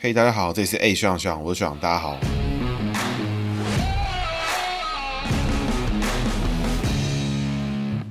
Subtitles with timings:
[0.00, 2.16] 嘿，大家好，这里是 A 学长学长，我是学长，大家好。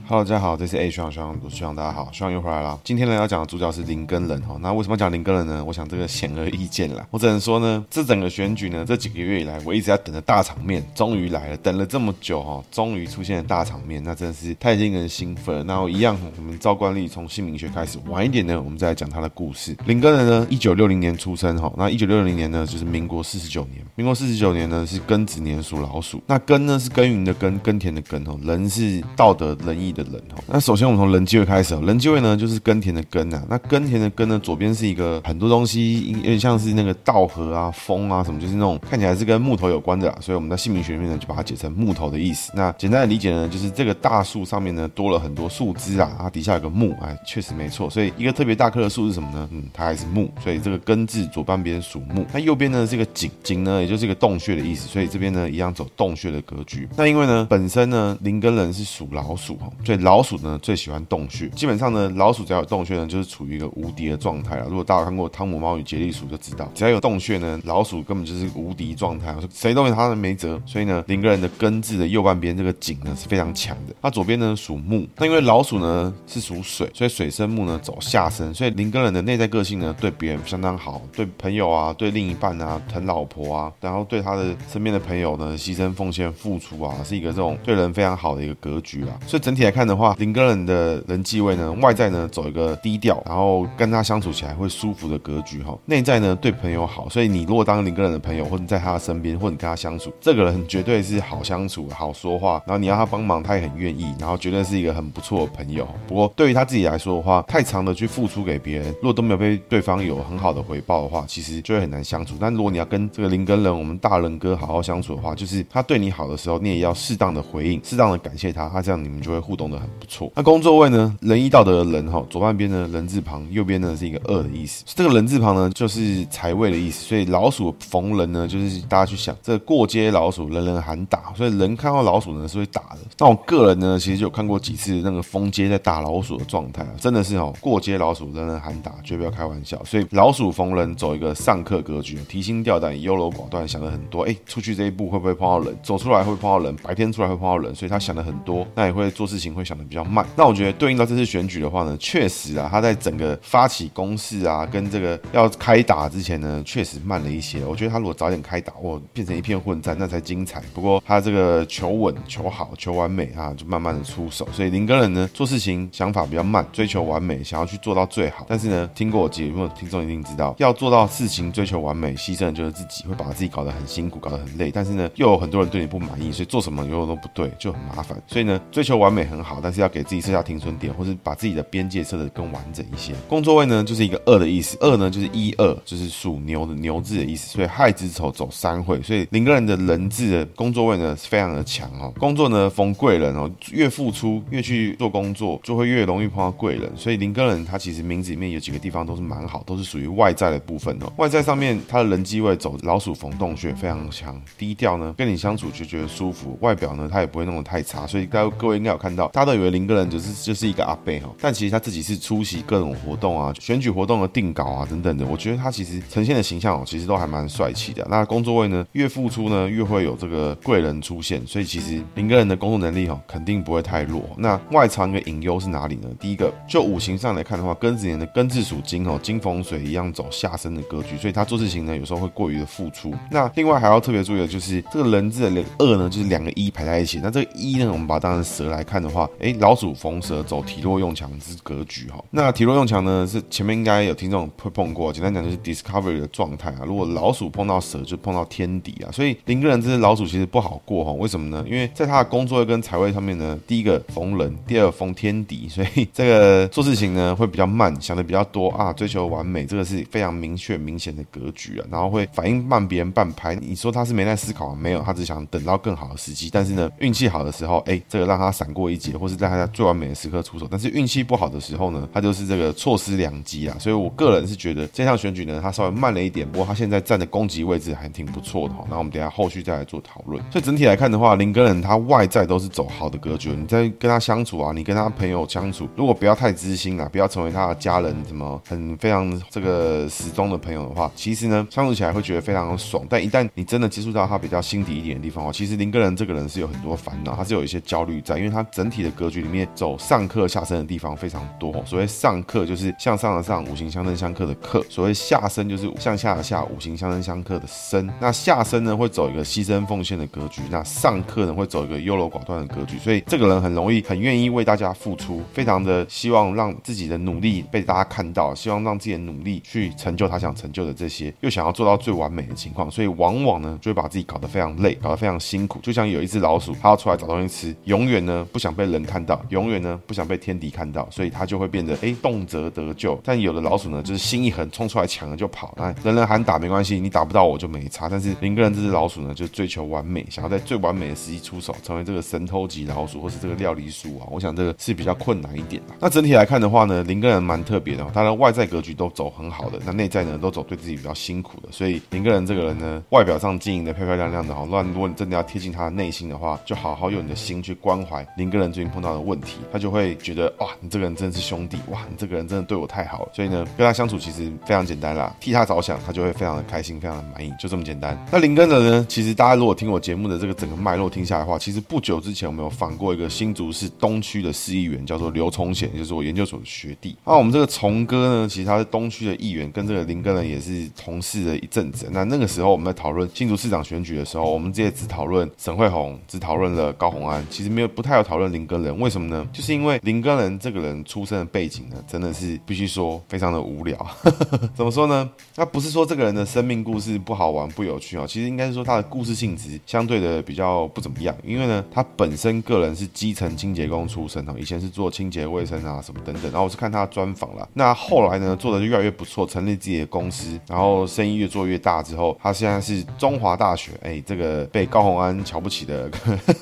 [0.09, 2.79] Hello，大家好，这是 A 学长学长，我是学长，大家好，学长又回来了。
[2.81, 5.61] 今天呢要讲的主角是林耕仁哈，那为什么讲林耕仁呢？
[5.67, 7.05] 我想这个显而易见啦。
[7.11, 11.57] 我只能说呢，这整个选举呢，这几个月以来，我一直在等的大场面，终于来了。
[11.57, 15.63] 等了这么久哈，终于出现了大场面，那真的是太令人兴奋了。
[15.65, 19.75] 那我一样，我们照惯例从姓名学开始，晚一点呢，我们再来讲他的故事。
[19.87, 23.85] 林耕仁呢，一九六零年出生哈，那一九六零年呢，就是民国四十九年。
[23.95, 26.23] 民国四十九年呢，是庚子年属老鼠。
[26.25, 30.43] 那庚呢是耕耘的耕，耕田的耕哦，人是道德仁义的人哦。
[30.47, 33.43] 那首先我们从人机位开始哦，人机位呢就是耕田的耕啊。
[33.49, 40.15] 那耕田的耕呢，左边是一个很多东西，有点像是那个稻禾啊、风啊什么，就是那种看起来是跟木头有关的。
[40.21, 42.51] 所以我们在姓名学里面呢，就把它解成木头的意思。
[42.55, 47.89] 那简单的理解呢，就是这个大树上面呢多了很多树枝啊，它底下有个木，哎，确实没错。
[47.89, 49.47] 所以一个特别大棵的树是什么呢？
[49.51, 50.29] 嗯，它还是木。
[50.43, 52.25] 所以这个根字左半边属木。
[52.33, 54.87] 那右边呢是个井，井呢也就是一个洞穴的意思。
[54.87, 56.87] 所以这边呢一样走洞穴的格局。
[56.95, 61.47] 那因为呢本身呢林跟人是属老鼠哈，所以老鼠呢最喜欢洞穴。
[61.55, 64.65] 基本上呢老鼠只要有洞穴呢，就是处于一个无敌的状态了。
[64.67, 70.61] 如果大家看过《汤姆猫与杰利鼠》就知道，只要有洞穴呢，老鼠根本就是无敌状态，谁都有它的没辙。
[70.65, 73.95] 所以呢林耕仁的根治的右半边这个井呢是非常强的。
[74.01, 89.17] 它左边呢属木，那因为老鼠呢是属水，所以水生木呢走下身，所以林耕仁的内在个性呢对别人相当好，对朋友啊，对另一半啊，疼老婆啊，然后对他的身边的朋友呢牺牲奉献付出啊，是一个这种对人非常好的一个格局啊。
[89.25, 95.77] 所以整体来看的话，林根人的人际位呢，外在呢走一个低调，然后跟他相处起来会舒服的格局哈。
[95.85, 105.87] 内在呢对朋友好，所以你如果当林根人的朋友，或者在他身边，或者你跟他相处，这个人绝对是好相处、好说话，然后你要他帮忙，他也很愿意，然后绝对是一个很不错的朋友。
[106.07, 112.33] 不过对于他自己来说的话，太长的去付出给别人，如果都没有被对方有很好的回报的话，其实就会很难相处。
[112.39, 120.31] 但如果你要跟这个林根人，我们大仁哥好好相处的话，就是他对你好的时候，你也要适当的回应，适当的感谢他，他这样你们就会互动的很不错。
[120.35, 124.83] 那工作位呢，仁义道德的仁哈，左半边呢人字旁，右边呢是一个二的意思。
[124.87, 132.99] 这个人字旁呢就是财位的意思，所以老鼠逢人呢，就是大家去想这过街老鼠，人人喊打，所以人看到老鼠呢是会打的。
[133.17, 139.83] 那我个人呢，其实就有看过几次那个封街在打老鼠的状态啊，真的是哦，过街老鼠，人人喊打，绝不要开玩笑。
[139.83, 144.23] 所以老鼠逢人走一个上客格局，提心吊胆，优柔寡断，想了很多。
[144.23, 145.77] 哎，出去这一步会不会碰到人？
[145.83, 146.75] 走出来会碰到人？
[146.77, 147.73] 白天出来会碰到人？
[147.73, 150.25] 所以他想了很多，那也会做事情会想的比较慢。
[150.35, 157.65] 那我觉得对应到这次选举的话呢，确实啊，他在整个发起攻势啊，跟这个要开打之前呢，确实慢了一些。
[157.65, 160.61] 我觉得他如果早点开打，我，变成一片混战，那才精彩。
[160.73, 164.47] 不过他这个求稳、求好、求完美啊，就慢慢的出手。
[164.51, 168.45] 所以林耕仁呢，做事情想法比较慢，追求完美，想要去做到最好。
[168.47, 174.71] 但是呢，听过我节目的听众一定知道，要做到事情追求完美，牺牲的就是自己，会把自己搞得很辛苦，搞得很累。
[174.71, 178.21] 但是呢，又有很多人对你不满意，所以做什么永远都不对，就很麻烦。
[178.27, 183.13] 所以呢，追求完美很好，好但是要给自己设下停损点，或是把自己的边界设得更完整一些。
[183.29, 187.47] 工作位呢，就是一个二的意思，二呢就是一二，就是属牛的牛字的意思。
[187.47, 192.13] 所以亥子丑走三会，所以林耕仁的人字的工作位呢是非常的强哦。
[192.19, 196.91] 工作呢逢贵人哦，越付出越去做工作，就会越容易碰到贵人。
[196.95, 201.11] 所以林耕仁他其实名字里面有几个地方都是蛮好，都是属于外在的部分哦。
[201.17, 206.57] 外在上面他的人机位走老鼠逢洞穴，非常强，低调呢，跟你相处就觉得舒服。
[206.61, 215.23] 外表呢他也不会弄得太差，所以各各位应该有看到，大家都以为林耕仁就是就是一个阿贝哈，但其实他自己是出席各种活动啊，选举活动的定稿啊等等的。
[215.27, 218.03] 我觉得他其实呈现的形象哦，其实都还蛮帅气的。
[218.09, 224.23] 那工作位呢，越付出呢，越会有这个贵人出现，所以其实林耕仁的工作能力哈，肯定不会太弱。
[224.37, 226.09] 那外藏的隐忧是哪里呢？
[226.19, 233.13] 第一个，就五行上来看的话，庚子年的庚字属金哦，金逢水一样走下身的格局，所以他做事情呢，有时候会过于的付出。
[233.29, 237.19] 那另外还要特别注意的就是这个人字的二呢，就是两个一排在一起。
[237.21, 242.23] 那这个一呢，我们把它当成蛇来看的话，话哎，老鼠逢蛇走体弱用强之格局哈。
[242.29, 246.81] 那体弱用强呢，是前面应该有听众会碰过，简单讲就是 discovery 的状态啊。
[246.85, 249.11] 如果老鼠碰到蛇，就碰到天敌啊。
[249.11, 251.11] 所以林个人这只老鼠其实不好过哈。
[251.13, 251.65] 为什么呢？
[251.67, 261.87] 因为在他的工作跟财位上面呢，第一个逢人，第二逢天敌，所以 这个做事情呢会比较慢，想的比较多啊，追求完美，这个是非常明确明显的格局啊。
[261.89, 263.55] 然后会反应慢别人半拍。
[263.55, 264.75] 你说他是没在思考？
[264.75, 266.49] 没有，他只想等到更好的时机。
[266.51, 269.06] 但是呢，运气好的时候，哎，这个让他闪过一劫。
[269.11, 270.67] 节，或是在他最完美的时刻出手。
[270.69, 273.75] 但是运气不好的时候呢，他就是这个错失良机啊。
[273.79, 278.85] 所以我个人是觉得这项选举呢，他稍微慢了一点，不过他现在站的攻击位置还挺不错的哈。
[278.89, 280.41] 那我们等下后续再来做讨论。
[280.51, 283.51] 所以整体来看的话，林耕仁他外在都是走好的格局。
[283.51, 293.05] 你在跟他相处啊，你跟他朋友相处，如果不要太知心啊，不要成为他的家人，什么很非常这个死忠的朋友的话，其实呢相处起来会觉得非常爽。
[293.09, 301.73] 但一旦你真的接触到他比较心底一点的地方哦，其实林耕仁这个人是有很多烦恼，他是有一些焦虑在，因为他整体的格局里面走上克下生的地方非常多。
[301.85, 308.09] 所谓上克就是向上的上，五行相生相克的克；所谓下生就是向下的下，五行相生相克的生。
[308.19, 312.97] 那下生呢会走一个牺牲奉献的格局，那上克呢会走一个优柔寡断的格局。
[312.97, 325.79] 所以这个人很容易很愿意为大家付出，非常的希望让自己的努力被大家看到，希望让自己的努力去成就他想成就的这些，又想要做到最完美的情况，所以往往呢就会把自己搞得非常累，搞得非常辛苦。
[325.81, 333.19] 就像有一只老鼠，它要出来找东西吃，永远呢不想被人看到，永远呢不想被天敌看到，所以它就会变得哎动辄得救。
[333.23, 338.07] 但有的老鼠呢，就是心一横，冲出来抢了就跑，哎，人人喊打没关系，你打不到我就没差。
[338.09, 344.27] 但是林耕仁这只老鼠呢，就追求完美，想要在最完美的时机出手，成为这个神偷级老鼠，或是这个料理鼠啊。
[344.31, 345.95] 我想这个是比较困难一点的。
[345.99, 351.69] 那整体来看的话呢，林耕仁蛮特别的，他的外在格局都走很好的，那内在呢都走对自己比较辛苦的。
[351.71, 363.31] 所以林耕仁这个人呢，外表上经营的漂漂亮亮的哈，乱如果你真的要贴近他的内心的话，就好好用你的心去关怀林耕仁最近碰到的问题，他就会觉得哇，你这个人真的是兄弟，哇，你这个人真的对我太好了。
[363.33, 368.15] 所以呢，跟他相处其实非常简单啦，替他着想，他就会非常的开心，非常的满意，就这么简单。
[368.31, 377.17] 那林耕仁呢，其实大家如果听我节目的这个整个脉络听下来的话，其实不久之前我们有访过一个新竹市东区的市议员，叫做刘崇显，也就是我研究所的学弟。
[377.25, 382.07] 那我们这个崇哥呢，其实他是东区的议员，跟这个林根呢也是同事的一阵子。
[382.11, 388.99] 那那个时候我们在讨论新竹市长选举的时候，我们这些只讨论沈慧宏，只讨论了高虹安，其实没有不太有讨论林耕仁。
[388.99, 389.47] 为什么呢？
[389.51, 393.97] 就是因为林耕仁这个人出生的背景呢，真的是必须说非常的无聊。
[394.75, 395.27] 怎么说呢？
[395.55, 401.35] 那不是说这个人的生命故事不好玩不有趣啊，其实应该是说他的故事性质相对的比较不怎么样。
[401.43, 406.51] 因为呢，他本身个人是基层清洁工出身哦，以前是做清洁卫生啊什么等等。
[406.51, 416.09] 然后我是看他专访了，那后来呢，做的就越来越不错，成立自己的公司，然后生意越做越大之后，他现在是中华大学哎，这个被高虹安瞧不起的，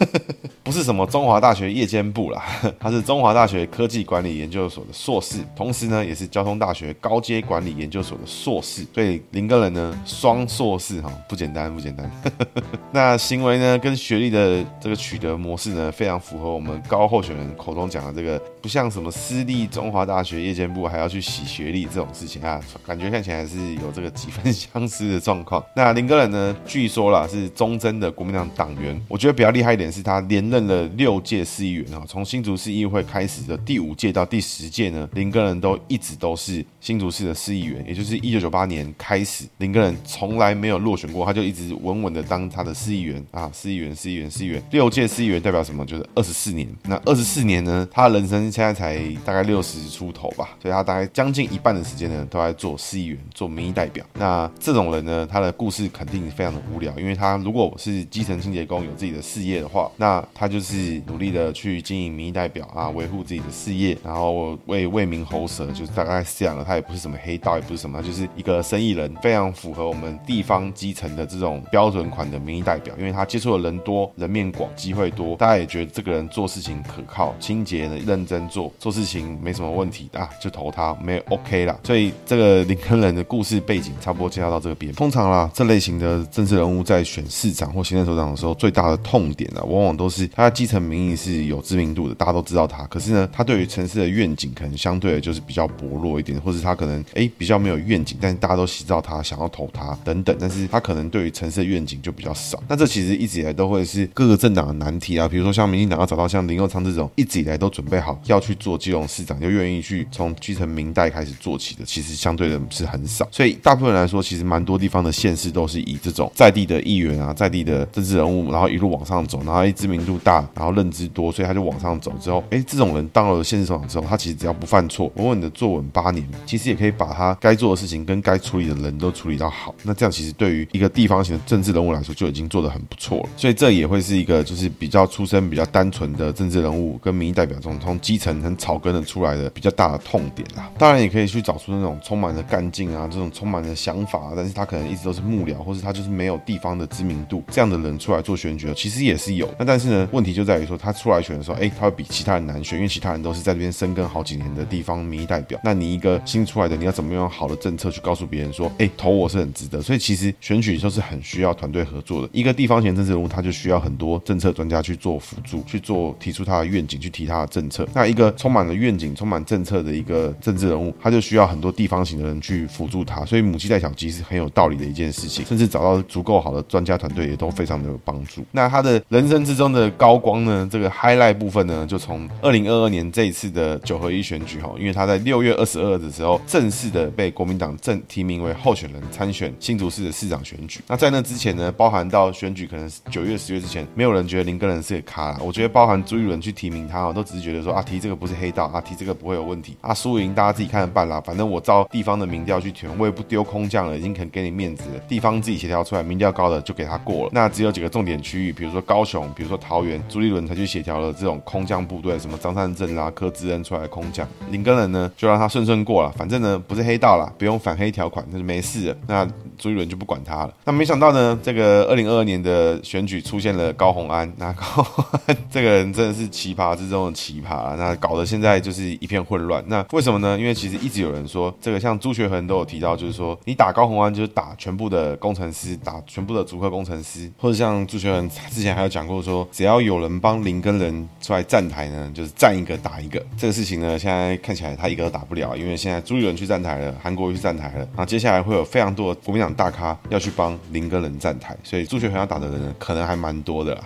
[0.63, 2.43] 不是什么中华大学夜间部啦，
[2.77, 12.11] 他是中华大学科技管理研究所的硕士，同时呢，也是交通大学高阶管理研究所的硕士，所以林耕仁呢双硕士哈，不简单不简单。
[12.91, 25.63] 那行为呢跟学历的这个取得模式呢，非常符合我们高候选人口中讲的这个，不像什么私立中华大学夜间部还要去洗学历这种事情啊，感觉看起来还是有这个几分相似的状况。
[25.75, 45.85] 那林耕仁呢，据说啦是忠贞的国民党党员，我觉得比较厉害一点是他连任了六届市议员啊，从新竹市议会开始的第五届到第十届呢，林根人都一直都是新竹市的市议员，也就是一九九八年开始，林根人从来没有落选过，他就一直稳稳的当他的市议员啊，市议员，市议员，市议员，六届市议员代表什么？
[45.85, 46.67] 就是二十四年。
[46.83, 54.05] 那二十四年呢，他人生现在才大概六十出头吧，所以他大概将近一半的时间呢，都在做市议员，做民意代表。
[54.13, 66.63] 那这种人呢，他的故事肯定非常的无聊，因为他如果我是基层清洁工，有自己的事业的话，那他就是努力的去经营民意代表啊，维护自己的事业，然后为为民喉舌，就是大概是这样的。
[66.63, 81.79] 他也不是什么黑道，也不是什么，他就是一个生意人，非常符合我们地方基层的这种标准款的民意代表，因为他接触的人多，人面广，机会多，大家也觉得这个人做事情可靠，清洁的认真做，做事情没什么问题啊，就投他，没有 OK 啦。
[81.83, 84.93] 所以这个林肯人的故事背景差不多介绍到这个边。
[84.93, 102.61] 通常啦，这类型的政治人物在选市长或行政首长的时候，最大的痛点啊，往往都是他的基层民意是有有知名度的，大家都知道他，可是呢，他对于城市的愿景可能相对的就是比较薄弱一点，或是他可能哎比较没有愿景，但是大家都喜照他，想要投他等等，但是他可能对于城市的愿景就比较少。
[102.67, 113.27] 那这其实一直以来都会是各个政党的难题啊，比如说像民进党要找到像林佑昌这种一直以来都准备好要去做基隆市长，又愿意去从基层民代开始做起的，其实相对的是很少。
[113.31, 129.73] 所以大部分来说，其实蛮多地方的县市都是以这种在地的议员啊，在地的政治人物，然后一路往上走，然后一知名度大，然后认知多，所以他就往上走之后，哎，这种人当了县市首长之后，他其实只要不犯错，稳稳的坐稳八年，其实也可以把他该做的事情跟该处理的人都处理到好。
[129.83, 133.29] 那这样其实对于一个地方型的政治人物来说，就已经做得很不错了。
[133.37, 140.69] 所以这也会是一个就是比较出身比较单纯的政治人物跟民意代表中，从基层很草根的出来的比较大的痛点啦。
[140.77, 149.49] 当然也可以去找出那种充满了干劲啊，这种充满了想法，但是他可能一直都是幕僚，或是他就是没有地方的知名度，这样的人出来做选举，其实也是有。
[149.57, 155.59] 那但是呢，问题就在于说他出来选选的时候，哎，他会比其他人难选，因为其他人都是在这边深耕好几年的地方民意代表。
[155.63, 159.81] 那你一个新出来的，你要怎么用好的政策去告诉别人说，哎，投我是很值得。
[159.81, 162.29] 所以其实选举就是很需要团队合作的。
[162.31, 167.87] 一个地方型政治人物，他就需要很多政策专家去做辅助，去做提出他的愿景，去提他的政策。
[167.93, 173.25] 那一个充满了愿景、充满政策的一个政治人物，他就需要很多地方型的人去辅助他。
[173.25, 178.43] 所以母鸡带小鸡是很有道理的一件事情，甚至找到足够好的专家团队也都非常的有帮助。
[178.51, 180.67] 那他的人生之中的高光呢？
[180.71, 190.81] 这个 highlight 大部分呢，就从二零二二年这一次的九合一选举哈，因为他在六月二十二的时候正式的被国民党正提名为候选人参选新竹市的市长选举。
[190.87, 195.39] 那在那之前呢，包含到选举可能九月十月之前，没有人觉得林根仁是个咖啦。
[195.41, 201.19] 我觉得包含朱立伦去提名他啊，都只是觉得说啊，提这个不是黑道啊，提这个不会有问题啊，输赢大家自己看着办啦。
[201.25, 204.99] 反正我照地方的民调去填，我也不丢空降了，已经肯给你面子了。
[205.07, 207.31] 地方自己协调出来，民调高的就给他过了。
[207.33, 214.27] 那只有几个重点区域，比如说高雄，比如说桃园，朱立伦才去协调了这种空降部队，什么张善政啦、柯志恩出来的空降。
[214.49, 218.97] 林根人呢，就让他顺顺过了，反正呢不是黑道啦，不用反黑条款，那就没事了。
[219.07, 220.53] 那朱一伦就不管他了。
[220.65, 229.63] 那没想到呢，这个 二零二二年的选举出现了高虹安，那高虹安这个人真的是奇葩之中的奇葩，那搞得现在就是一片混乱。
[229.67, 230.37] 那为什么呢？
[230.37, 243.23] 因为其实一直有人说，这个像朱学恒都有提到，就是说你打高虹安就是打全部的工程师，打全部的竹科工程师，或者像朱学恒之前还有讲过说，只要有人帮林根仁出来站台呢，就是站一个打一个。
[243.37, 253.83] 这个事情呢，现在看起来他一个都打不了，因为现在朱立伦去站台了，韩国瑜去站台了，然后接下来会有非常多的国民党大咖要去帮林耕仁站台，所以朱学恒要打的人呢，可能还蛮多的啦。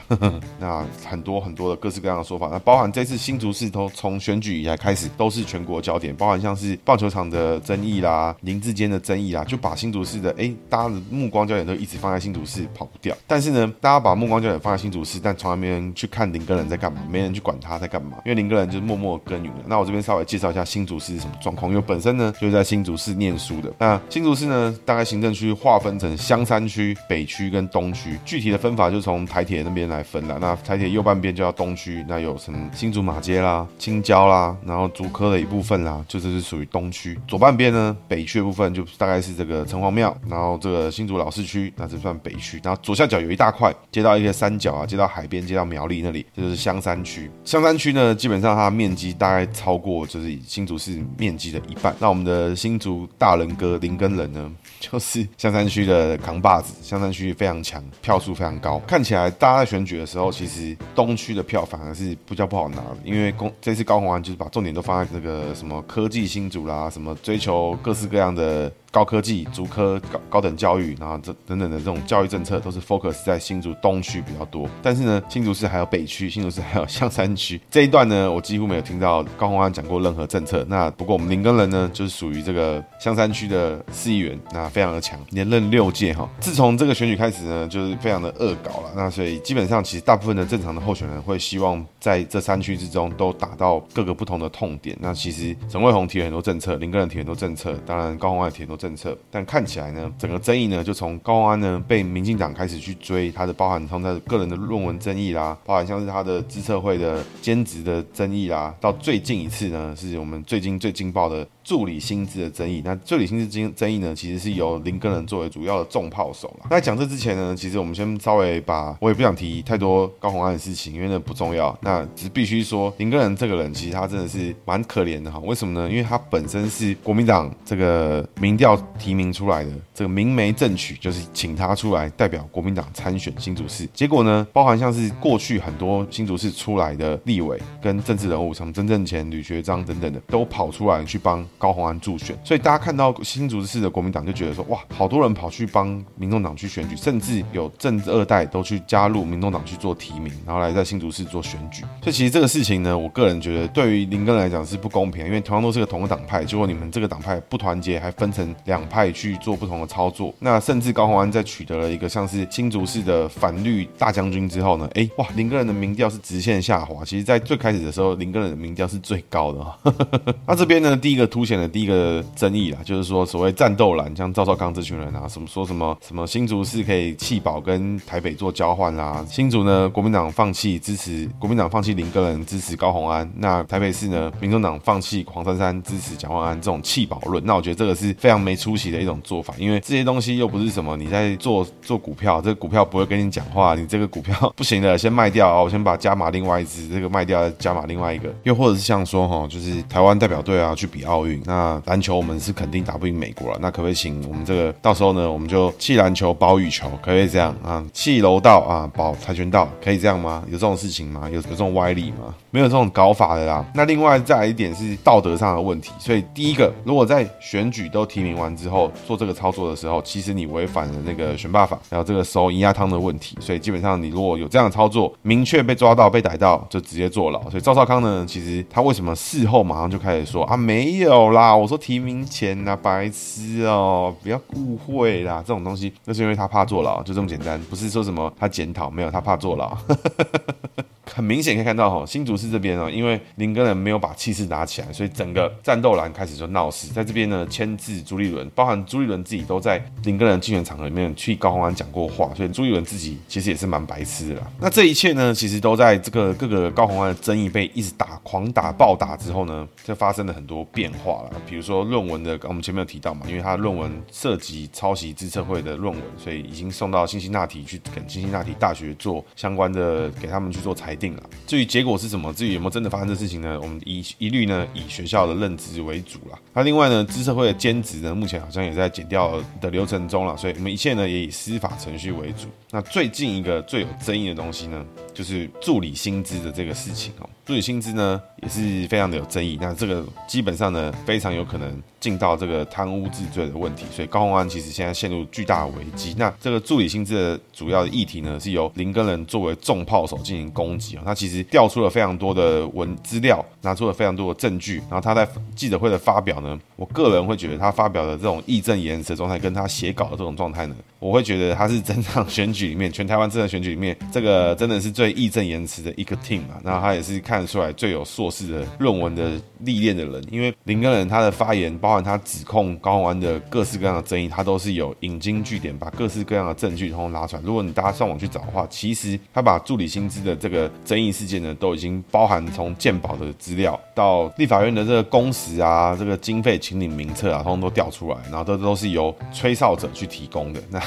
[0.59, 13.15] 那很多很多的各式各样的说法，那包含这次新竹市都从选举以来开始都是全国焦点，包含像是棒球场的争议啦、林志坚的争议啦，就把新竹市的哎，大家的目光焦点都一直放在新竹市，跑不掉。
[13.27, 19.63] 但是呢，大家把目光焦点放在新竹市，但从来没人去看林耕仁在干嘛，没人去管他在干嘛，因为林耕仁就是默默耕耘的。
[19.65, 23.73] 那我这边稍微介绍一下新竹市是什么状况，因为本身呢就是在新竹市念书的。
[23.79, 30.37] 那新竹市呢，大概行政区划分成香山区、北区跟东区，具体的分法就从台铁那边来分了。
[30.39, 37.17] 那台铁右半边就叫东区，那有什么新竹马街啦、青椒啦，然后竹科的一部分啦，就是属于东区。
[37.27, 42.59] 左半边呢，北区的部分就大概是这个城隍庙，然后这个新竹老市区，那这算北区。
[42.63, 47.29] 然后左下角有一大块接到一些山脚啊，接到海边，接到苗栗那里，这就是香山山区。
[47.43, 51.95] 香山区呢，基本上它的面积大概超过就是新竹市面积的一半。
[51.99, 58.79] 那我们的新竹大人哥林根仁呢， 就是香山区的扛把子，香山区非常强，票数非常高。
[58.87, 68.71] 看起来大家在选举的时候，其实东区的票反而是比较不好拿的，因为公这次高虹安就是把重点都放在那个什么科技新竹啦，什么追求各式各样的。
[68.91, 74.67] 高科技、竹科、高高等教育，然后这等等的这种教育政策都是 focus 在新竹东区比较多。
[74.81, 80.65] 但是呢，新竹市还有北区，新竹市还有香山区 这一段呢，我几乎没有听到高虹安讲过任何政策。
[80.67, 86.27] 那不过我们林根仁呢，就是属于这个香山区的市议员，那非常的强，连任六届哈。
[86.39, 88.91] 自从这个选举开始呢，就是非常的恶搞了。
[88.95, 94.97] 那所以基本上其实大部分的正常的候选人会希望在这三区之中都打到各个不同的痛点。
[94.99, 98.78] 那其实陈慧虹提了很多政策，林根仁提很多政策，当然高虹安提很多。
[98.79, 111.45] 政策，但看起来呢，整个争议呢，就从高安呢被民进党开始去追他的，包含他的个人的论文争议啦，包含像是他的资策会的兼职的争议啦，到最近一次呢，是我们最近最劲爆的。
[111.69, 116.65] 助理薪资的争议，那助理薪资争争议呢，其实是由林根仁作为主要的重炮手了。
[116.71, 121.77] 那讲这之前呢，其实我们先稍微把，我也不想提太多高虹安的事情，因为那不重要。
[121.83, 125.37] 那只必须说，林根仁这个人其实他真的是蛮可怜的哈。
[125.45, 125.87] 为什么呢？
[125.87, 133.87] 因为他本身是国民党这个民调提名出来的，这个明媒正娶，就是请他出来代表国民党参选新竹市。
[133.93, 141.47] 结果呢，包含像是过去很多新竹市出来的立委跟政治人物，像曾正前、吕学章等等的，都跑出来去帮。
[141.59, 151.81] 高虹安助选，所以大家看到新竹市的国民党就觉得说，哇，好多人跑去帮民众党去选举，甚至有政治二代都去加入民众党去做提名，然后来在新竹市做选举。
[152.01, 160.33] 所以其实这个事情呢，我个人觉得对于林根来讲是不公平，因为同样都是个同个党派，结果你们这个党派不团结，还分成两派去做不同的操作。
[160.39, 167.03] 那甚至高虹安在取得了一个像是新竹市的反绿大将军之后呢，哎，哇，林根人的民调是直线下滑。
[167.03, 170.33] 其实，在最开始的时候，林根人的民调是最高的。
[170.47, 171.48] 那这边呢，第一个凸显。
[171.49, 207.83] 现了第一个争议啦，就是说所谓战斗蓝，像赵少康这群人啊，什么说什么什么新竹是可以弃保跟台北做交换啦，新竹呢国民党放弃支持国民党放弃林耕仁支持高虹安，那台北市呢民众党放弃黄珊珊支持蒋万安这种弃保论，那我觉得这个是非常没出息的一种做法，因为这些东西又不是什么你在做做股票，这个股票不会跟你讲话，你这个股票不行的先卖掉啊，我先把加码另外一支这个卖掉，加码另外一个，又或者是像说哈，就是台湾代表队啊去比奥运，那篮球我们是肯定打不赢美国了，那可不可以请我们这个到时候呢，我们就弃篮球保羽球，可不可以这样啊？
[207.91, 210.43] 弃柔道啊保跆拳道，可以这样吗？
[210.47, 211.27] 有这种事情吗？
[211.29, 212.35] 有有这种歪理吗？
[212.51, 213.65] 没有这种搞法的啦。
[213.73, 227.41] 那另外再来一点是道德上的问题，所以第一个，如果在选举都提名完之后做这个操作的时候，其实你违反了那个选罢法，还有这个收银压汤的问题，所以基本上你如果有这样的操作，明确被抓到被逮到，就直接坐牢。
[227.49, 239.77] 所以赵少康呢，其实他为什么事后马上就开始说啊没有啦，我说提名前呐，白痴哦，不要误会啦，这种东西那是因为他怕坐牢，就这么简单，不是说什么他检讨没有，他怕坐牢。
[241.13, 246.87] 很明显可以看到哈，新竹市这边哦，因为林耕仁没有把气势打起来，所以整个战斗栏开始就闹事。
[246.93, 254.51] 在这边呢，牵制朱立伦，包含朱立伦自己都在林耕仁竞选场合里面去高虹安讲过话，所以朱立伦自己其实也是蛮白痴的啦。
[254.59, 261.31] 那这一切呢，其实都在这个各个高虹安的争议被一直打、狂打、暴打之后呢，就发生了很多变化了。
[261.47, 271.23] 比如说论文的，我们前面有提到嘛，因为他论文涉及抄袭资策会的论文，所以已经送到辛辛那提去跟辛辛那提大学做相关的，给他们去做裁定了。
[271.47, 273.57] 至于结果是什么，至于有没有真的发生这事情呢？
[273.61, 276.37] 我们一一律呢以学校的任职为主啦。
[276.53, 282.47] 那另外呢，资社会的兼职呢，目前好像也在减掉的流程中了，所以我们一切呢也以司法程序为主。
[282.69, 284.85] 那最近一个最有争议的东西呢，
[285.19, 287.29] 就是助理薪资的这个事情哦。
[287.45, 296.15] 助理薪资呢也是非常的有争议，那这个基本上呢非常有可能进到这个贪污治罪的问题，所以高虹安其实现在陷入巨大的危机。
[296.17, 301.03] 那这个助理薪资的主要的议题呢，是由林根仁作为重炮手进行攻击啊。
[301.03, 316.59] 他其实调出了非常多的文资料，拿出了非常多的证据，然后他在记者会的发表呢，我个人会觉得他发表的这种义正言辞的状态，跟他写稿的这种状态呢，我会觉得他是整场 选举里面全台湾这场选举里面，这个真的是最义正言辞的一个 team 嘛。
[316.63, 317.39] 那他也是看。
[317.39, 327.41] 得出来最有硕士的论文的历练的人，因为林根仁他的发言，包含他指控高虹安的各式各样的争议，他都是有引经据典，把各式各样的证据通通拉出来。
[327.45, 340.61] 如果你大家上网去找的话，其实他把助理薪资的这个争议事件呢，都已经包含从鉴宝的资料到立法院的这个公时啊，这个经费请领名册啊，通通都调出来，然后这都是由吹哨者去提供的。
[340.69, 340.77] 那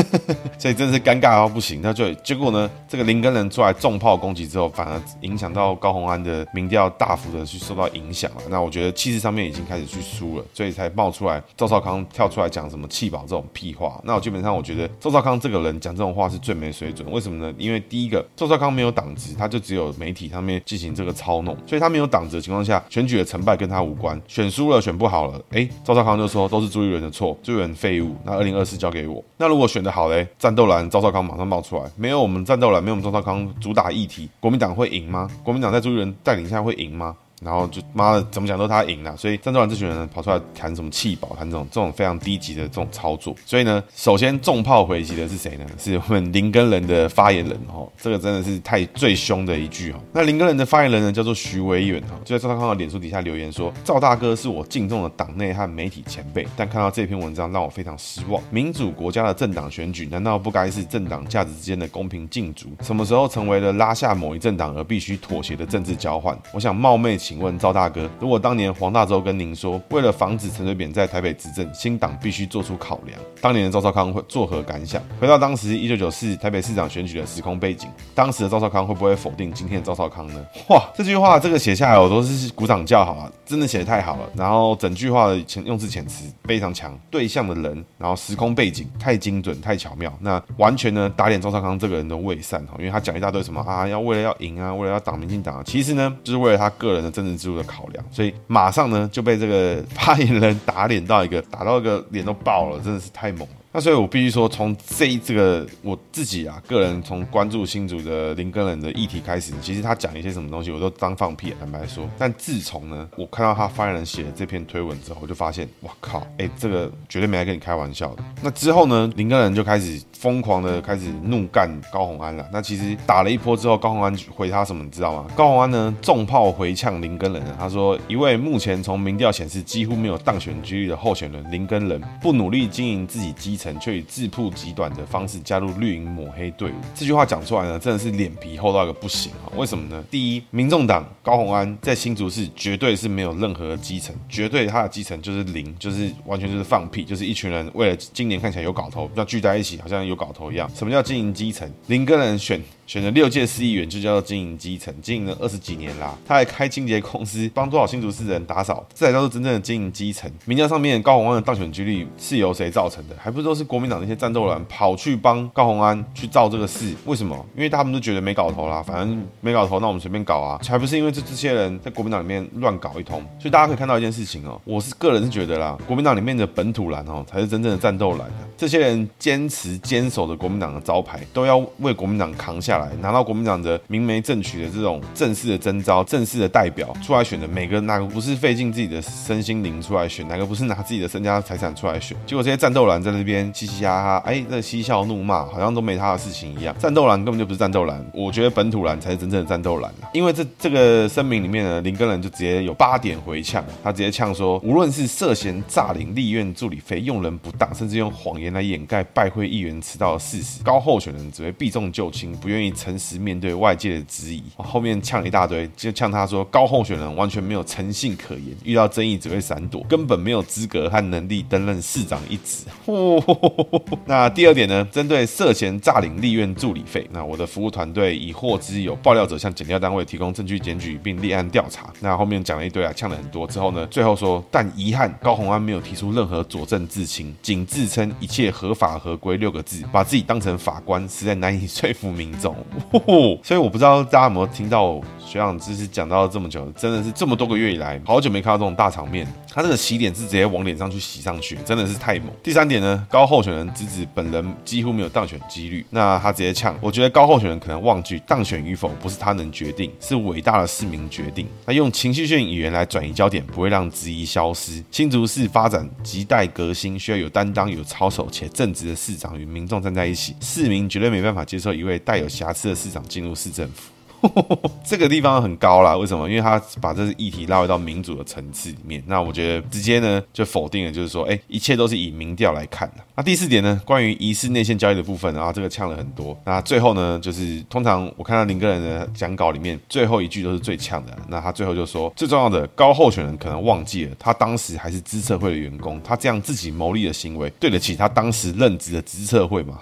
[0.58, 1.80] 所以真是尴尬到不行。
[1.82, 5.90] 那就结果呢，这个林根仁出来重炮攻击之后，反而影响到高。
[5.90, 14.00] 高虹安的民调大幅的去受到影响了，那我觉得气势上面已经开始去输了，所以才冒出来赵少康跳出来讲什么弃保这种屁话。
[14.04, 17.10] 那我基本上我觉得赵少康这个人讲这种话是最没水准。
[17.10, 17.52] 为什么呢？
[17.58, 24.22] 因为第一个，赵少康没有党职，他就只有媒体上面进行这个操弄，所以他没有党职的情况下，选举的成败跟他无关。
[24.28, 28.14] 选输了，选不好了，哎、赵少康就说都是朱立伦的错，朱立伦废物。
[28.22, 29.20] 那二零二四交给我。
[29.38, 35.30] 那如果选得好嘞，战斗蓝赵少康马上冒出来，没有我们战斗蓝，没有我们赵少康主打议题，国民党会赢吗？
[35.42, 37.16] 国民党在朱立伦带领下会赢吗？
[37.40, 43.34] 然后就妈的怎么讲都他赢了，所以战斗蓝这群人跑出来谈什么弃保，谈这种这种非常低级的这种操作。
[43.46, 45.64] 所以呢，首先重炮回击的是谁呢？
[45.78, 49.96] 是我们林根仁的发言人哦，这个真的是太最凶的一句哦。
[50.12, 58.42] 那林根仁的发言人呢叫做徐维远哦，就在赵大康的脸书底下留言说：“赵大哥是我敬重的党内和媒体前辈，但看到这篇文章让我非常失望。
[58.50, 62.68] 民主国家的政党选举难道不该是政党价值之间的公平竞逐？
[62.82, 66.38] 什么时候成为了拉下某一政党而必须妥协的政治交换？
[66.52, 75.00] 我想冒昧。”请问赵大哥，如果当年黄大洲跟您说，为了防止陈水扁在台北执政，新党必须做出考量，当年的赵少康会作何感想？
[75.20, 80.44] 回到当时一九九四台北市长选举的时空背景，当时的赵少康会不会否定今天的赵少康呢？
[80.70, 84.28] 哇，这句话这个写下来我都是鼓掌叫好啊，真的写得太好了。
[84.34, 97.19] 然后整句话的遣用字遣词非常强，对象的人，然后时空背景太精准太巧妙，那完全呢打脸赵少康这个人的伪善哈，因为他讲一大堆什么啊，要为了要赢啊，为了要挡民进党，啊其实呢就是为了他个人的。
[97.20, 103.54] 政治制度的考量，所以马上呢就被这个发言人打脸到一个打到一个脸都爆了，真的是太猛了。
[103.72, 112.04] 那所以我必须说，从这这个我自己啊，个人从关注新竹的林根仁的议题开始，其实他讲一些什么东西，我都当放屁，坦白说。
[112.18, 118.24] 但自从呢，我看到他发言人写的这篇推文之后，我就发现，哇靠，哎、这个绝对没来跟你开玩笑的。
[118.42, 122.44] 那之后呢，林根仁就开始疯狂的开始怒干高虹安了。
[122.52, 125.30] 那其实打了一波之后，高虹安回他什么，你知道吗？
[125.36, 136.74] 高虹安呢，重炮回呛林林根仁，他说，一位目前从民调显示几乎没有当选几率的候选人林根仁，不努力经营自己基层，却以自曝极短的方式加入绿营抹黑队伍。
[136.94, 139.50] 这句话讲出来呢，真的是脸皮厚到一个不行啊！
[139.56, 140.04] 为什么呢？
[140.08, 150.70] 第一，民众党高虹安在新竹市绝对是没有任何基层，绝对他的基层就是零，就是完全就是放屁，就是一群人为了今年看起来有搞头，要聚在一起，好像有搞头一样。
[150.76, 151.68] 什么叫经营基层？
[151.88, 152.60] 林根仁选。
[152.90, 156.12] 选了六届市议员，就叫做经营基层，经营了二十几年啦。
[156.26, 160.28] 他还开清洁公司，帮多少新竹市的人打扫，这才叫做真正的经营基层。
[160.44, 163.14] 民调上面高虹安的当选几率是由谁造成的？
[163.16, 166.92] 还不都是国民党那些战斗蓝跑去帮高虹安去造这个事？
[167.06, 167.46] 为什么？
[167.54, 170.60] 因为他们都觉得没搞头啦，反正没搞头，那我们随便搞啊。
[170.66, 173.22] 还不是因为这这些人在国民党里面乱搞一通？
[173.38, 178.28] 所以大家可以看到一件事情哦，我是个人是觉得啦，国民党里面的本土蓝哦，才是真正的战斗蓝。
[178.58, 183.60] 这些人坚持坚守的国民党的招牌，都要为国民党扛下来，拿到国民党。
[183.60, 190.26] 的明媒正娶的这种正式的征召、正式的代表出来选的，每个哪个不是费尽自己的身心灵出来选？
[190.28, 192.16] 哪个不是拿自己的身家财产出来选？
[192.24, 196.74] 结果这些战斗蓝在那边嘻嘻哈哈，哎，那嬉笑怒骂，好像都没他的事情一样。
[196.78, 199.92] 战斗蓝根本就不是战斗蓝，我觉得本土蓝才是真正的战斗蓝。
[200.14, 213.50] 因为这这个声明里面呢，林根仁就直接有八点回呛，他直接呛说，无论是涉嫌诈领立院助理费、用人不当，甚至用谎言来掩盖拜会议员迟到的事实，高候选人只会避重就轻，不愿意诚实面对。
[213.60, 222.64] 外界的质疑，后面呛了一大堆，就呛他说高候选人完全没有诚信可言，遇到争议只会闪躲，根本没有资格和能力担任市长一职。
[224.06, 224.88] 那第二点呢？
[224.90, 231.92] 针对涉嫌诈领立院助理费，那我的服务团队已获知有爆料者向检调单位提供证据检举，并立案调查。
[232.00, 242.49] 那后面讲了一堆啊，呛了很多之后呢，最后说，但遗憾高虹安没有提出任何佐证自清，仅自称一切合法合规六个字，把自己当成法官，实在难以说服民众。
[243.42, 249.26] 所以我不知道大家有没有听到学长就是讲到这么久，真的是这么多个月以来，好久没看到这种大场面。
[249.52, 252.28] 他这个洗脸是直接往脸上去洗上去，真的是太猛。
[252.42, 261.46] 第三点呢，高候选人直指本人几乎没有当选几率，那他直接呛，我觉得高候选人可能忘记当选与否不是他能决定，是伟大的市民决定。
[261.66, 264.82] 他用情绪性语言来转移焦点，不会让质疑消失。
[264.90, 270.34] 新竹市发展亟待革新，需要有担当、有操守且正直的市长与民众站在一起。
[270.40, 273.89] 市民绝对没办法接受一位带有瑕疵的市长进入市政府。
[274.84, 276.28] 这个地方很高啦，为什么？
[276.28, 279.02] 因为他把这个议题拉回到民主的层次里面。
[279.06, 283.02] 那我觉得直接呢就否定了，就是说，哎，一切都是以民调来看的。
[283.14, 286.38] 那第四点呢，关于疑似内线交易的部分，然后这个呛了很多。
[286.44, 291.16] 那最后呢，就是通常我看到林耕仁的讲稿里面最后一句都是最呛的。
[291.28, 299.78] 那他最后就说，最重要的高候选人可能忘记了，他当时还是资策会的员工，他这样自己牟利的行为，对得起他当时任职的资策会吗？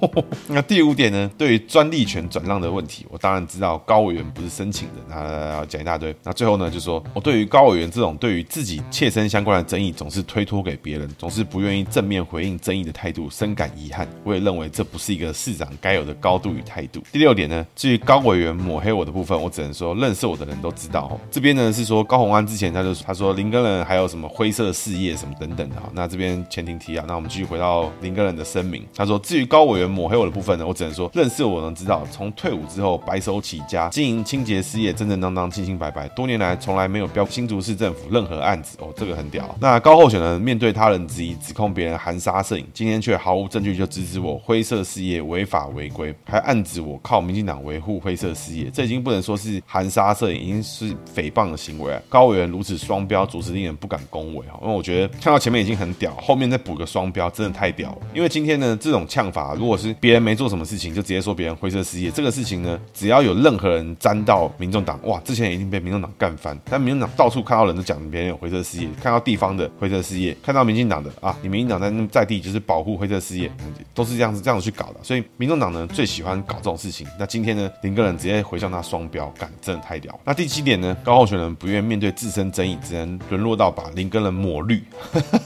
[0.48, 3.81] 那第五点呢，对于专利权转让的问题，我当然知道。
[3.84, 6.14] 高委员不是申请的，那讲一大堆。
[6.22, 14.08] 那最后呢，就说我对于高委员这种对于自己切身相关的争议总是推脱给别人，总是不愿意正面回应争议的态度，深感遗憾。
[14.24, 17.02] 我也认为这不是一个市长该有的高度与态度。
[17.12, 21.18] 第六点呢，至于高委员抹黑我的部分，我只能说认识我的人都知道。
[21.30, 25.90] 这边呢是说高虹安之前他就他说林根仁还有什么灰色事业什么等等的哈。
[25.94, 28.86] 那这边前庭提啊，那我们继续回到林根仁的声明。
[28.94, 33.88] 他说至于高委员抹黑我的部分呢，我只能说认识我能知道，从退伍之后白手起家。
[33.88, 39.54] 经营清洁事业，正正当当、清清白白，多年来从来没有标新竹市政府任何案子哦，这个很屌。
[39.60, 52.02] 那高候选人面对他人质疑，指控别人含沙射影，今天却毫无证据就直指我灰色事业违法违规，还暗指我靠民进党维护灰色事业，这已经不能说是含沙射影，已经是诽谤的行为啊。
[52.08, 54.58] 高委员如此双标，着实令人不敢恭维哈。
[54.62, 57.98] 因为我觉得看到前面已经很屌，后面再补个双标，真的太屌了。
[58.14, 66.58] 因为今天呢，这种呛法，如果是别人没做什么事情，就直接说别人灰色事业，这个事情呢，只要有任人沾到民众党，哇，之前已经被民众党干翻。
[66.64, 73.50] 但民众党到处看到人都讲别人有灰色事业，看到地方的灰色事业，看到民进党的啊，你民进党在在地就是保护灰色事业，
[73.94, 74.96] 都是这样子这样子去搞的。
[75.02, 77.06] 所以民众党呢最喜欢搞这种事情。
[77.18, 80.18] 那今天呢，林个人直接回向他双标，干真的太屌。
[80.24, 84.82] 那第七点呢，高候选人不愿面对自身争议，只能沦落到把林根人抹绿。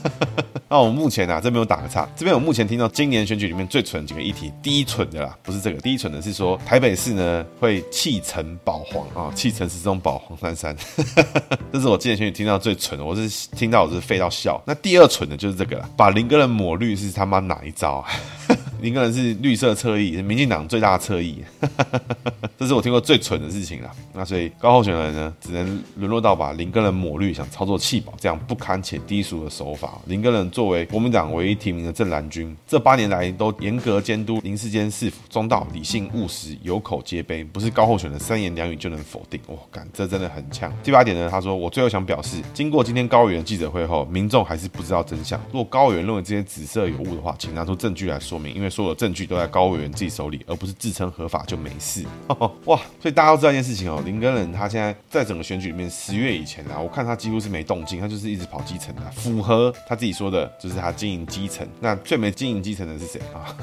[0.69, 8.06] 那我们目前啊，这边有打个岔，这边我目前听到今年选举里面最蠢几个议题，第一蠢的啦，不是这个，第一蠢的是说台北市呢会弃。
[8.07, 10.73] 气沉宝黄啊，气沉时中保黄珊珊，
[11.73, 14.61] 这是我之前听到最蠢的，我是听到我是废到笑。
[14.65, 18.07] 那第二蠢的就是这个了，把林哥的抹绿是他妈哪一招啊？
[18.81, 21.43] 林耕仁是绿色侧翼，是民进党最大的侧翼，
[22.57, 23.91] 这是我听过最蠢的事情了。
[24.13, 29.99] 那所以高候选人呢，只能沦落到把林耕仁抹绿，想操作弃保这样不堪且低俗的手法。
[30.05, 39.39] 林耕仁作为国民党唯一提名的正蓝军，这八年来都严格监督林世坚市府，中道、理性、务实、有口皆碑，不是高候选人三言两语就能否定。
[39.47, 40.71] 哇，干，这真的很呛。
[40.83, 45.41] 第八点呢，他说我最后想表示，经过今天高委员记者会后，民众还是不知道真相。
[45.51, 48.66] 如果高委员认为这些紫色有误的话，请拿出证据来说明，因为。
[48.69, 52.05] 所有的证据都在高委员自己手里，而不是自称合法就没事。
[52.65, 52.77] 哇！
[53.01, 61.67] 所以大家都知道一件事情哦，林耕仁他现在在整个选举里面，十月以前啊，我看他几乎是没动静，他就是一直跑基层的，符合他自己说的，就是他经营基层。
[61.79, 63.55] 那最没经营基层的是谁啊？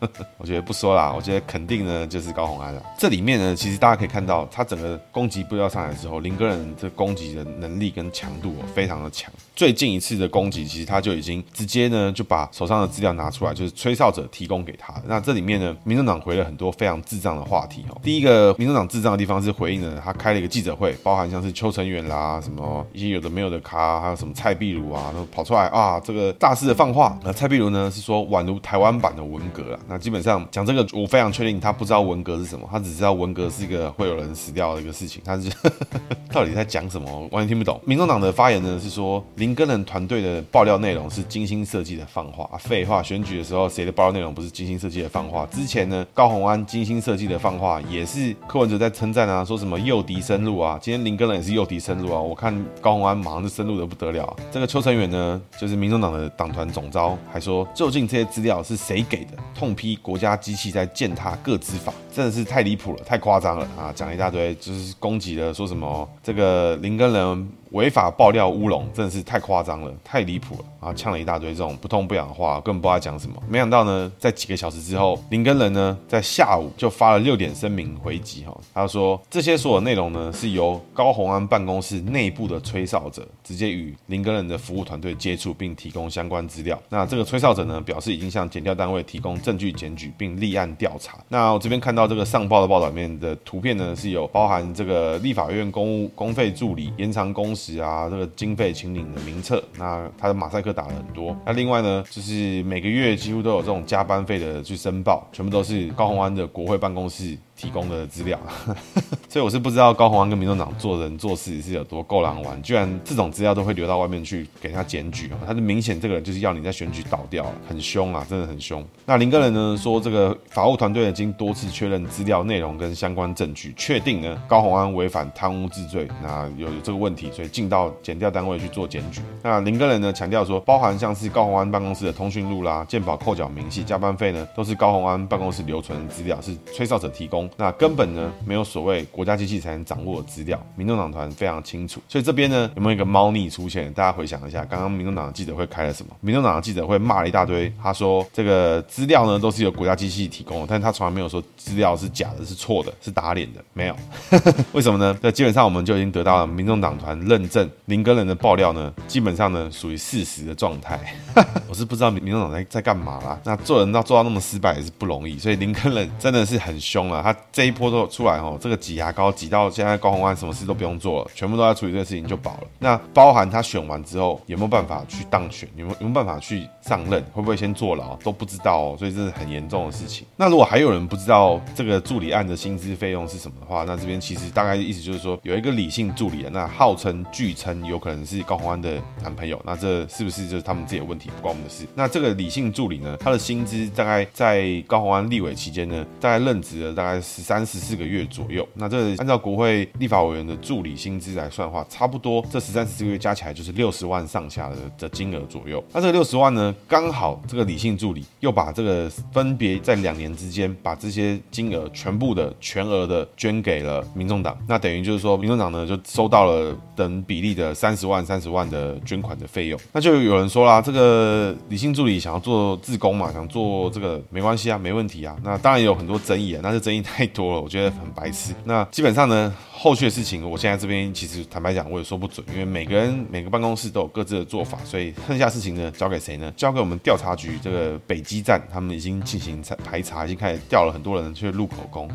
[0.38, 2.82] 我觉得不说啦，我觉得肯定呢就是高虹安了。
[2.98, 9.32] 这里面呢，其实大家可以看到，他整个攻击部调上来之后，林耕仁这攻击的能力跟强度哦，非常的强。
[9.54, 14.92] 最近一次的攻击，其实他就已经直接呢就把手上的资料拿出来，就是吹哨者提供给他。
[15.06, 17.98] 那这里面呢，民政党回了很多非常智障的话题哦。
[18.02, 27.18] 第一个，民政党智障的地方是回应了他开了一个记者会，包含像是邱成远啦，什么一些有的没有的咖，还有什么蔡壁如啊，都跑出来啊，这个大肆的放话。
[27.24, 29.80] 那蔡壁如呢是说宛如台湾版的文革啊。
[29.88, 35.22] 那基本上讲这个，我非常确定他不知道文革是什么，他只知道文革是一个会有人死掉的一个事情。
[35.24, 35.50] 他是
[36.30, 37.80] 到底在讲什么，完全听不懂。
[37.86, 45.46] 民众党的发言呢是说林根仁团队的爆料内容是精心设计的放话啊，废话，选举的时候谁的爆料内容不是精心设计的放话？
[45.46, 50.78] 之前呢，高虹安精心设计的放话也是柯文哲在称赞啊，说什么诱敌深入啊。
[50.80, 54.36] 今天林根仁也是诱敌深入啊，我看高虹安马上就深入的不得了。
[54.50, 59.32] 这个邱成远呢，就是民众党的党团总召，还说究竟这些资料是谁给的？
[59.54, 63.92] 痛批国家机器在践踏个资法，真的是太离谱了，太夸张了啊！
[63.94, 67.48] 讲了一大堆，就是攻击了，说什么这个林根仁。
[67.72, 73.34] 违法爆料乌龙真的是太夸张了，太离谱了，啊呛了一大堆这种不痛不痒的话，根本不知道在讲什么。
[73.48, 86.80] 没想到呢，在几个小时之后，林根仁呢在下午就发了六点声明回击哈，他说这些所有内容呢是由高虹安办公室内部的吹哨者直接与林根仁的服务团队接触，并提供相关资料。
[86.88, 91.18] 那这个吹哨者呢表示已经向检调单位提供证据检举，并立案调查。
[91.28, 101.36] 那我这边看到这个上报的报道里面的图片呢，是有包含这个立法院公务公费助理延长工时啊，这个经费请领的名册，那他的马赛克打了很多。
[101.44, 107.36] 那另外呢，就是每个月几乎都有这种加班费的去申报，全部都是高虹安的国会办公室。
[107.56, 108.38] 提供的资料，
[109.28, 115.40] 所以我是不知道高虹安跟民众党做人做事是有多够狼玩，居然这种资料都会流到外面去给他检举啊！
[115.46, 118.84] 他是明显这个人就是要你在选举倒掉，很凶啊，真的很凶。
[119.06, 129.22] 那林耕仁呢说，这个法务团队已经多次确认资料内容跟相关证据，确定呢高虹安违反贪污治罪，那有有这个问题，所以进到检调单位去做检举。
[129.42, 137.45] 那林耕仁呢强调说，包含像是高虹安办公室的通讯录啦、健保扣缴明细、加班费呢，都是高虹安办公室留存的资料，是吹哨者提供。
[137.56, 143.92] 那根本呢没有所谓国家机器才能掌握的资料，民众党团非常清楚，所以这边呢有没有一个猫腻出现？
[143.92, 146.12] 大家回想一下，刚刚民众党的记者会开了什么？
[146.20, 153.96] 民众党的记者会骂了一大堆，他说这个资料呢都是由国家机器提供的，但是他从来没有说资料是假的、是错的、是打脸的，没有。
[154.72, 155.18] 为什么呢？
[155.22, 160.98] 那基本上我们就已经得到了民众党团认证，林根仁的爆料呢，基本上呢属于事实的状态。
[161.68, 163.38] 我是不知道民众党在在干嘛啦。
[163.44, 167.76] 那做人要做到那么失败也是不容易，所以林根仁真的是很凶啊，他这一。
[167.76, 172.68] 波都出来哦，这个挤牙膏挤到现在，高红安什么事都不用做了，全部都在处理这个事情就饱了。
[172.78, 180.26] 那包含他选完之后有没有办法去当选，有没有有没有办法去上任，会不会先坐牢都不知道哦，所以这是很严重的事情。
[180.36, 191.84] 那如果还有人不知道这个助理案的薪资费用是什么的话，那这边其实大概意思就是说有一个李姓助理，那号称据称有可能是高虹安的男朋友，那这是不是就是他们自己的问题，不关我们的事？
[191.94, 197.66] 那这个李姓助理呢，他的薪资大概在高虹安立委期间呢，大概任职了大概十三。
[197.66, 205.82] 十四个月左右，那这按照国会立法委员的助理薪资来算的话，差不多这十三十四个月加起来就是六十万上下的的金额左右。
[205.92, 219.78] 那这个六十万呢，刚好这个李姓助理又把这个分别在两年之间把这些金额全部的全额的捐给了民众党，那等于就是说民众党呢就收到了等比例的三十万三十万的捐款的费用。
[219.92, 225.36] 那就有人说啦，这个李姓助理想要做自工嘛，想做这个没关系啊，没问题啊。
[225.42, 228.54] 那当然有很多争议啊，那是争议太多了，我觉得很白痴。
[228.64, 236.52] 那基本上呢，后续的事情，我现在这边其实坦白讲，我也说不准，因为每个人每个办公室都有各自的做法，所以剩下事情呢，交给谁呢？
[236.66, 242.10] 交给我们调查局这个北基站，他们已经进行排查，已经开始调了很多人去录口供。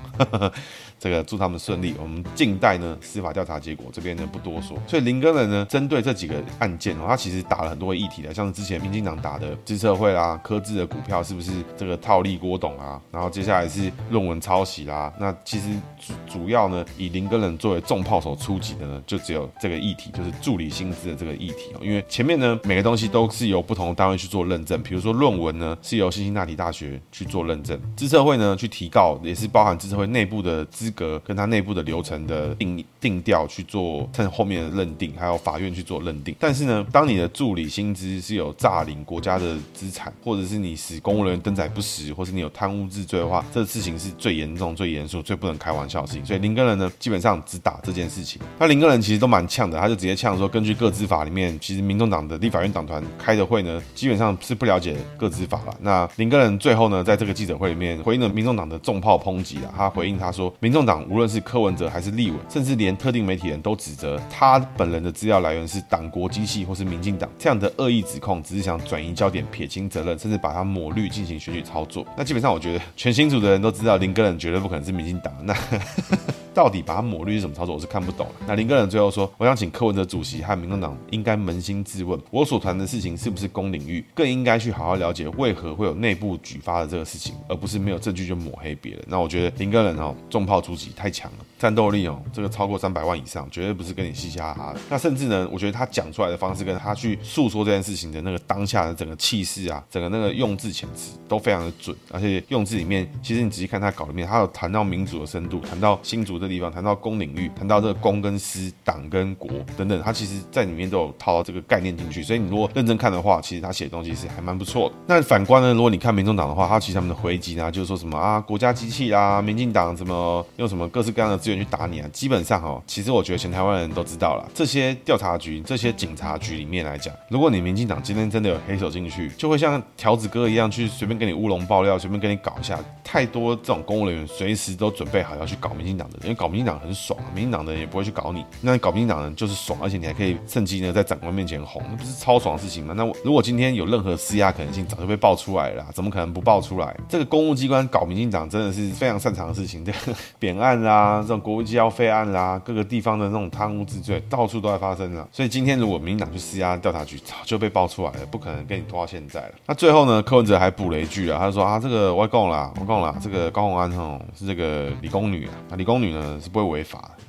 [1.02, 4.78] 这个祝他们顺利，我们静待呢司法调查结果，这边呢不多说。
[4.86, 15.12] 所以林根人呢，针对这几个案件哦，他其实打了很多议题的，像是之前民进党打的资策会啦、科智的股票是不是这个套利郭董啊，然后接下来是论文抄袭啦。
[15.20, 21.80] 那其实主主要呢，以林根人作为重炮手出击的呢，就只有这个议题，就是助理薪资的这个议题哦。
[21.82, 30.90] 因为前面呢，每个东西都是由不同的单位去做认证，比如说论文呢是由辛辛那提大学去做认证，资策会呢去提告也是包含资策会内部的资。
[30.91, 36.36] 格跟他内部的流程的定定调去做，趁后面的认定，还有法院去做认定。
[36.39, 46.25] 但是呢，当你的助理薪资是有诈领国家的资产，或者是你使公务人员登载不实，或是你有贪污治罪的话，这事情是最严重、最严肃、最不能开玩笑的事情。
[46.25, 48.41] 所以林根仁呢，基本上只打这件事情。
[48.60, 55.75] 那林根仁其实都蛮呛的，他就直接呛说，根据各资法里面，其实民众党的立法院党团开的会呢，基本上是不了解各资法了。
[55.82, 72.06] 那林根仁最后呢，在这个记者会里面回应了民众党的重炮抨击了，他回应他说，民众党无论是柯文哲还是立委，甚至连特定媒体人都指责他本人的资料来源是党国机器或是民进党这样的恶意指控，只是想转移焦点、撇清责任，甚至把它抹绿进行选举操作。
[72.17, 75.34] 那基本上，我觉得全新组的人都知道林根仁绝对不可能是民进党。
[75.44, 75.56] 那
[76.54, 78.28] 到底把他抹绿是什么操作，我是看不懂。
[78.48, 91.38] 那林耕仁最后说：“我想请柯文哲主席和民众党应该扪心自问，我所谈的事情是不是公领域，更应该去好好了解为何会有内部举发的这个事情，而不是没有证据就抹黑别人。”那我觉得林耕仁哦，重炮出击太强了。
[91.58, 94.80] 战斗力哦，这个超过三百万以上，绝对不是跟你嘻嘻哈哈的。
[94.90, 112.23] 那甚至呢，我觉得他讲出来的方式，跟他去诉说这件事情的那个当下的整个气势啊，整个那个用字遣词都非常的准，而且用字里面，其实你仔细看他稿里面，他有谈到民主的深度，谈到新竹这地方，谈到公领域，谈到这个公跟私、党跟国等等，他其实在里面都有套这个概念进去。
[112.23, 114.95] 所以你如果认真看的话，其实他写的东西是还蛮不错的。
[115.08, 132.80] 那反观呢，如果你看民众党的话，他其实他们的回击呢，就是说什么啊，国家机器啊，民进党怎么用什么各式各样的资源去打你啊，基本上哦，其实我觉得全台湾人都知道了，这些调查局、这些警察局里面来讲，如果你民进党今天真的有黑手进去，就会像条子哥一样去随便给你乌龙爆料，随便给你搞一下。
[133.04, 138.46] 太多这种公务人员随时都准备好要去搞民进党的，因搞民进党很爽，民进党的人也不会去搞你。
[138.62, 142.94] 那搞民进党人就是爽，而且你还可以趁机呢在长官面前红，那不是超爽的事情吗？
[142.96, 146.96] 那我如果今天有任何施压可能性，早就被爆出来了，怎么可能不爆出来？
[147.08, 149.98] 这个公务机关搞民进党真的是非常擅长的事情，这个
[150.39, 155.28] 扁案啦，这种国务机要费案啦，各个地方的那种贪污治罪，到处都在发生了。
[155.32, 159.52] 所以今天如果民进党去施压调查局，早就被爆出来了，不可能跟你拖到现在了。
[159.65, 167.12] 那最后呢，柯文哲还补了一句啊，他说啊，这个我讲了，我讲了，这个高虹安吼是这个理工女啊，理工女呢是不会违法。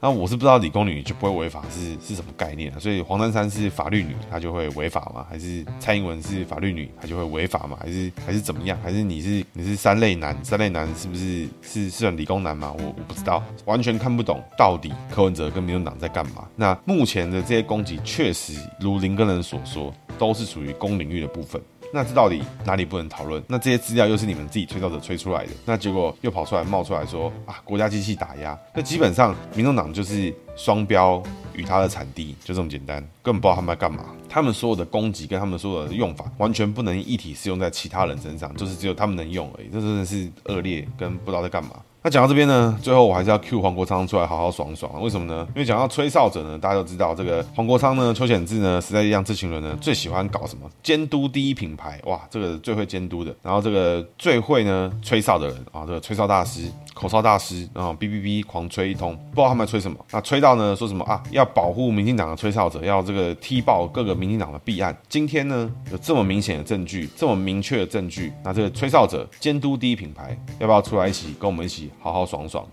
[0.00, 2.78] 那我是不知道理工女就不会违法是是什么概念啊？
[2.78, 5.26] 所以黄珊珊是法律女，她就会违法吗？
[5.28, 7.76] 还是蔡英文是法律女，她就会违法吗？
[7.80, 8.78] 还是还是怎么样？
[8.80, 10.36] 还是你是你是三类男？
[10.44, 12.72] 三类男是不是是是算理工男吗？
[12.78, 16.46] 我我不知道，完全看不懂到底柯文哲跟民进党在干嘛。
[16.54, 21.60] 那目前的这些攻击确实如林根仁所说，都是属于公领域的部分。
[21.92, 23.42] 那这到底哪里不能讨论？
[23.48, 31.22] 那这些资料又是你们自己吹哨者吹出来的，那结果又跑出来冒出来说啊，国家机器打压，那基本上民众党就是双标
[31.54, 34.04] 与他的产地，就这么简单，根本不知道他们在干嘛。
[34.28, 39.68] 他们所有的攻击跟他们所有的用法，完全不能一体适用在其他人身上，就是只有他们能用而已。
[39.72, 41.70] 这真的是恶劣，跟不知道在干嘛。
[42.08, 44.90] 那讲到这边呢，最后我还是要 cue 黄国昌出来好好爽爽。
[45.02, 45.46] 为什么呢？
[45.54, 50.66] 因为讲到吹哨者呢，大家都知道这个黄国昌呢、邱显志呢、时代力量这群人呢，最喜欢搞什么？
[50.82, 56.62] 监督第一品牌，哇，这个最会监督的，然后这个最会呢吹哨的人啊，这个吹哨大师。
[56.94, 59.96] 口哨大师，然后哔哔哔狂吹一通，不知道他们在吹什么。
[60.10, 61.22] 那吹到呢，说什么啊？
[61.30, 64.96] 要保护民进党的吹哨者，要这个踢爆各个民进党的弊案。
[65.08, 72.66] 今天呢，有这么明显的证据，这么明确的证据，那这个吹哨者监督第一品牌，要不要出来一起跟我们一起好好爽爽？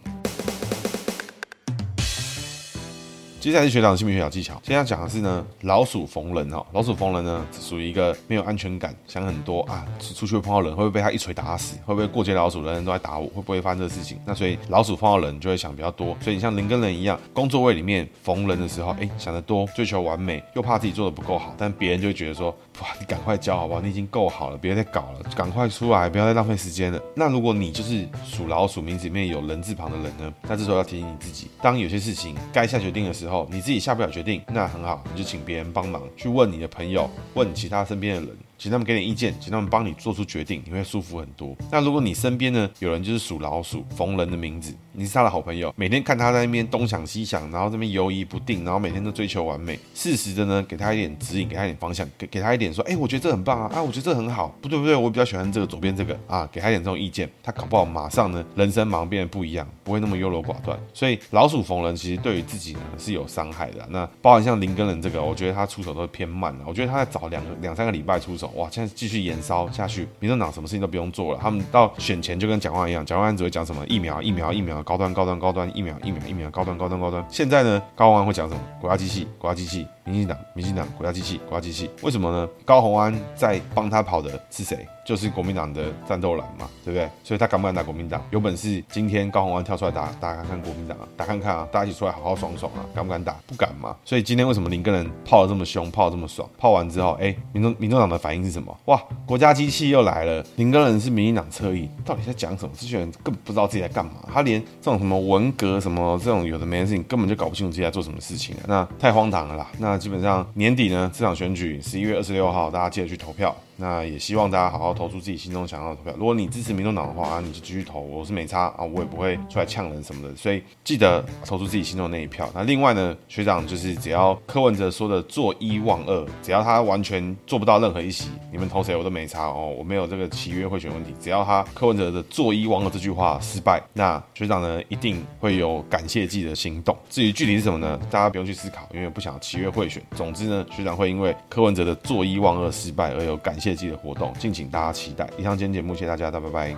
[3.45, 4.60] 接下来是学长的姓名学小技巧。
[4.63, 11.77] 现在讲的是呢，老鼠逢人哈，老鼠逢人呢，属于一个没有安全感，想很多啊，出去碰到人，会不会被他一锤打死？
[11.86, 13.27] 会不会过街老鼠，人人都在打我？
[13.27, 14.17] 会不会发生这个事情？
[14.25, 16.17] 那所以老鼠碰到人就会想比较多。
[16.21, 22.49] 所以你像人跟人一样，工作位里面逢人的时候，哎，想得多，追求完美，又怕自己做的不够好，但别人就会觉得说，
[22.81, 23.79] 哇，你赶快教好不好？
[23.79, 26.99] 你已经够好了，别再搞了，赶快出来，不要再浪费时间了。
[27.15, 30.34] 那如果你就是属老鼠，名字里面有人字旁的人呢？
[30.47, 41.56] 那这时候要提醒你自己，当有些事情该下决定的时候，你自己下不了决定，那很好，你就请别人帮忙，去问你的朋友，问其他身边的人，请他们给点意见，请他们帮你做出决定，你会舒服很多。
[41.71, 56.15] 那如果你身边呢有人就是属老鼠，逢人的名字，你是他的好朋友，每天看他在那边东想西想，然后这边犹疑不定，然后每天都追求完美，适时的呢给他一点指引，给他一点方向，给给他一点说，哎，我觉得这很棒啊，啊，我觉得这很好，不对不对，我比较喜欢这个左边这个。
[56.27, 60.79] 啊，给他一点这种意见，他搞不好马上呢人生马上变得不一样，不会那么优柔寡断。
[60.93, 63.86] 所以老鼠逢人其实对于自己呢是有伤害的。
[63.89, 77.26] 那包含像林耕仁这个，我觉得他出手都是偏慢的，我觉得他在早两个两三个礼拜出手，哇，现在继续延烧下去，民众党什么事情都不用做了，他们到选前就跟蒋万安一样，蒋万安只会讲什么疫苗疫苗疫苗高端高端高端一秒一秒一秒高端高端高端。
[77.28, 78.62] 现在呢，高虹安会讲什么？
[78.80, 79.86] 国家机器，国家机器。
[80.06, 82.48] 民进党，民进党，国家机器，国家机器，为什么呢？
[82.63, 84.88] 高虹安在帮他跑的是谁？
[85.06, 87.08] 就是国民党的战斗蓝嘛，对不对？
[87.24, 88.20] 所以他敢不敢打国民党？
[88.32, 93.36] 有本事今天高虹安跳出来打，大家看看国民党啊，打看看啊，大家一起出来好好爽爽啊，敢不敢打？
[93.46, 93.96] 不敢嘛。
[94.04, 96.47] 所以今天为什么林根仁炮得这么凶，炮得这么爽？
[96.58, 98.76] 泡完之后，哎，民众民众党的反应是什么？
[98.86, 100.43] 哇，国家机器又来了。
[100.56, 102.72] 林根仁是民进党侧翼，到底在讲什么？
[102.76, 109.68] 这些人根本不知道自己在干嘛，他连这种什么文革什么这种有的没的事情，根本就搞不清楚自己在做什么事情啊，那太荒唐了啦。
[109.78, 113.56] 那基本上年底呢，这场选举十一月二十六号，大家记得去投票。
[113.78, 116.13] 那也希望大家好好投出自己心中想要的投票。
[116.17, 120.36] 如果你支持民众党的话，啊，你就继续投，我是没差啊，我也不会出来呛人什么的。
[120.36, 122.49] 所以记得投出自己心中那一票。
[122.53, 131.13] 那另外呢，学长就是只要柯文哲说的做一忘二，只要他完全做不到任何一席，你们投谁我都没差哦，我没有这个契约贿选问题。
[131.19, 136.97] 只要他柯文哲的做一忘二这句话失败，那学长呢一定会有感谢自己的行动。
[137.09, 137.99] 至于具体是什么呢？
[138.09, 140.01] 大家不用去思考，因为不想契约贿选。
[140.15, 143.64] 总之呢，学长会因为柯文哲的做一忘二失败而有感谢。
[143.66, 145.28] 谢祭的活动，敬请大家期待。
[145.39, 146.76] 以上今天节目，谢谢大家，大拜拜。